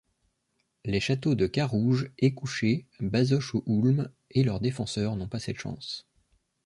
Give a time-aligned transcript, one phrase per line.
[0.83, 4.09] Les châteaux de Carrouges, Écouché, Bazoches-au-Houlme…
[4.31, 6.07] et leurs défenseurs n'ont pas cette chance.